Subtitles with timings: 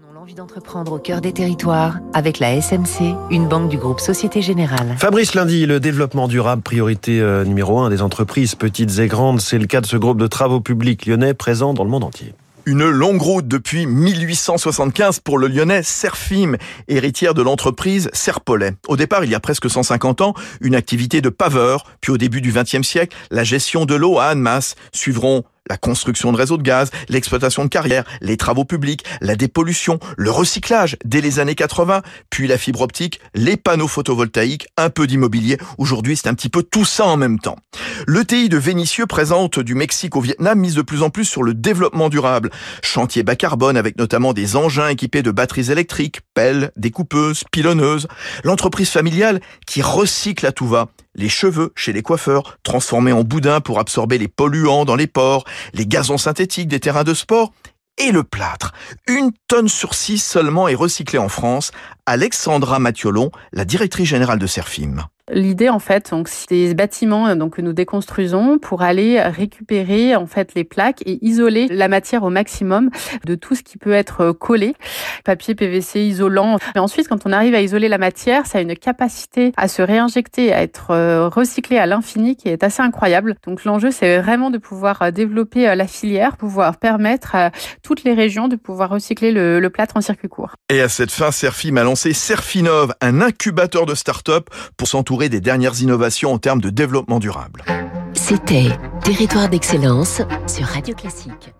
[0.00, 4.42] Donnons l'envie d'entreprendre au cœur des territoires avec la SMC, une banque du groupe Société
[4.42, 4.94] Générale.
[4.96, 9.40] Fabrice Lundi, le développement durable, priorité euh, numéro un des entreprises petites et grandes.
[9.40, 12.32] C'est le cas de ce groupe de travaux publics lyonnais présent dans le monde entier.
[12.64, 16.56] Une longue route depuis 1875 pour le lyonnais Serfim,
[16.86, 18.74] héritière de l'entreprise Serpollet.
[18.86, 22.40] Au départ, il y a presque 150 ans, une activité de paveur, puis au début
[22.40, 24.76] du XXe siècle, la gestion de l'eau à Annemasse.
[24.92, 29.98] Suivront la construction de réseaux de gaz, l'exploitation de carrières, les travaux publics, la dépollution,
[30.16, 35.06] le recyclage dès les années 80, puis la fibre optique, les panneaux photovoltaïques, un peu
[35.06, 35.58] d'immobilier.
[35.78, 37.56] Aujourd'hui, c'est un petit peu tout ça en même temps.
[38.06, 41.42] Le TI de Vénitieux présente du Mexique au Vietnam mise de plus en plus sur
[41.42, 42.50] le développement durable.
[42.82, 48.08] Chantier bas carbone avec notamment des engins équipés de batteries électriques, pelles, découpeuses, pilonneuses.
[48.44, 53.60] L'entreprise familiale qui recycle à tout va les cheveux chez les coiffeurs, transformés en boudin
[53.60, 55.44] pour absorber les polluants dans les ports,
[55.74, 57.52] les gazons synthétiques des terrains de sport
[57.98, 58.72] et le plâtre.
[59.08, 61.72] Une tonne sur six seulement est recyclée en France.
[62.08, 65.08] Alexandra Mathiolon, la directrice générale de Serfim.
[65.30, 70.26] L'idée, en fait, donc, c'est des bâtiments donc, que nous déconstruisons pour aller récupérer en
[70.26, 72.90] fait les plaques et isoler la matière au maximum
[73.26, 74.74] de tout ce qui peut être collé,
[75.24, 76.56] papier, PVC, isolant.
[76.74, 79.82] Et ensuite, quand on arrive à isoler la matière, ça a une capacité à se
[79.82, 83.36] réinjecter, à être euh, recyclé à l'infini qui est assez incroyable.
[83.46, 87.50] Donc l'enjeu, c'est vraiment de pouvoir euh, développer euh, la filière, pouvoir permettre à
[87.82, 90.54] toutes les régions de pouvoir recycler le, le plâtre en circuit court.
[90.70, 95.80] Et à cette fin, Serfim a Serfinov, un incubateur de start-up pour s'entourer des dernières
[95.82, 97.64] innovations en termes de développement durable.
[98.14, 98.68] C'était
[99.02, 101.52] Territoire d'excellence sur Radio Classique.